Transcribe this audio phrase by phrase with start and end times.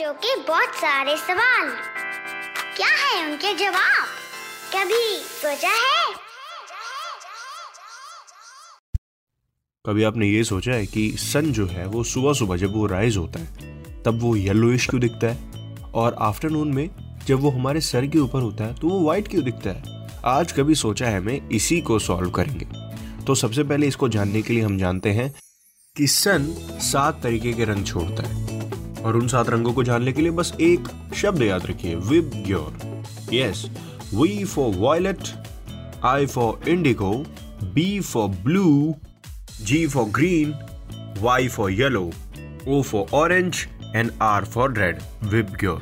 [0.00, 1.68] बच्चों के बहुत सारे सवाल।
[2.76, 4.06] क्या है उनके जवाब?
[4.74, 6.14] कभी सोचा है?
[9.86, 13.16] कभी आपने ये सोचा है कि सन जो है, वो सुबह सुबह जब वो राइज
[13.16, 15.74] होता है, तब वो येलोइश क्यों दिखता है?
[15.94, 16.88] और आफ्टरनून में
[17.26, 20.08] जब वो हमारे सर के ऊपर होता है तो वो वाइट क्यों दिखता है?
[20.24, 22.68] आज कभी सोचा है हमें इसी को सॉल्व करेंगे।
[23.24, 25.32] तो सबसे पहले इसको जानने के लिए हम जानते हैं
[25.96, 28.49] कि सन सात तरीके के रंग छोड़ता है।
[29.04, 31.94] और उन सात रंगों को जानने के लिए बस एक शब्द याद रखिए
[32.46, 33.64] VIBGYOR yes
[34.14, 35.28] V for violet
[36.06, 37.12] I for indigo
[37.74, 38.94] B for blue
[39.60, 40.56] G for green,
[41.16, 42.10] Y for yellow,
[42.66, 45.02] O for orange and R for red.
[45.24, 45.80] Vibgyor.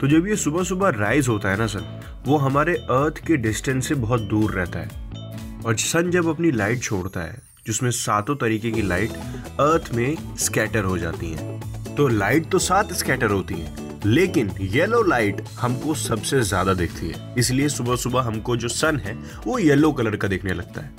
[0.00, 1.86] तो जब ये सुबह सुबह राइज होता है ना सन
[2.26, 6.82] वो हमारे अर्थ के डिस्टेंस से बहुत दूर रहता है और सन जब अपनी लाइट
[6.82, 9.16] छोड़ता है जिसमें सातों तरीके की लाइट
[9.60, 11.60] अर्थ में स्कैटर हो जाती हैं
[11.96, 13.74] तो लाइट तो सात स्कैटर होती है,
[14.06, 19.14] लेकिन येलो लाइट हमको सबसे ज़्यादा दिखती है। इसलिए सुबह सुबह हमको जो सन है,
[19.46, 20.90] वो येलो कलर का दिखने लगता है।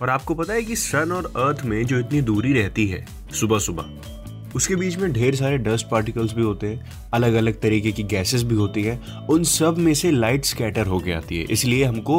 [0.00, 3.58] और आपको पता है कि सन और अर्थ में जो इतनी दूरी रहती है सुबह
[3.58, 8.02] सुबह उसके बीच में ढेर सारे डस्ट पार्टिकल्स भी होते हैं अलग अलग तरीके की
[8.04, 12.18] गैसेस भी होती हैं, उन सब में से लाइट स्कैटर होके आती है। इसलिए हमको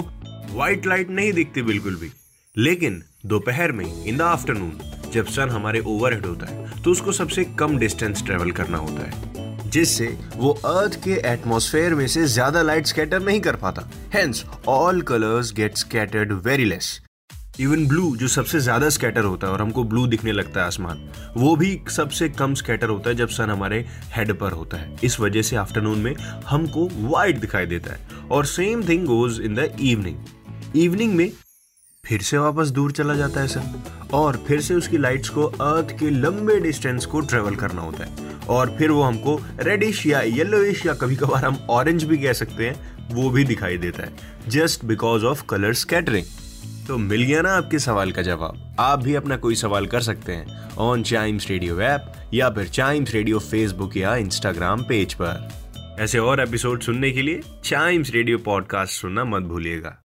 [0.51, 2.11] व्हाइट लाइट नहीं दिखती बिल्कुल भी।
[2.55, 4.71] लेकिन दोपहर में इन द आफ्टरनून
[5.11, 9.69] जब सन हमारे ओवरहेड होता है तो उसको सबसे कम डिस्टेंस ट्रेवल करना होता है,
[9.69, 15.01] जिससे वो अर्थ के एटमॉस्फेयर में से ज़्यादा लाइट स्कैटर नहीं कर पाता। Hence all
[15.03, 16.99] colours get scattered very less
[17.59, 20.99] even blue जो सबसे ज़्यादा स्कैटर होता है, और हमको ब्लू दिखने लगता है आसमान,
[21.37, 25.19] वो भी सबसे कम स्कैटर होता है जब सन हमारे हेड पर होता है। इस
[25.19, 26.13] वजह से आफ्टरनून में
[26.47, 31.31] हमको व्हाइट दिखाई देता है। और same thing goes in the evening evening में
[32.05, 35.99] फिर से वापस दूर चला जाता है सन और फिर से उसकी लाइट्स को अर्थ
[35.99, 40.85] के लंबे डिस्टेंस को ट्रेवल करना होता है। और फिर वो हमको रेडिश या येलोइश
[40.85, 44.13] या कभी कभार हम ऑरेंज भी कह सकते हैं, वो भी दिखाई देता है।
[44.47, 46.25] Just because of colour scattering
[46.87, 50.31] तो मिल गया ना आपके सवाल का जवाब। आप भी अपना कोई सवाल कर सकते
[50.31, 55.49] हैं ऑन चाइम्स रेडियो ऐप या फिर चाइम्स रेडियो फेसबुक या इंस्टाग्राम पेज पर।
[55.99, 59.97] ऐसे और एपिसोड सुनने के लिए चाइम्स रेडियो पॉडकास्ट सुनना मत भूलिएगा।